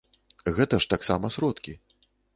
[0.59, 1.77] Гэта ж таксама сродкі!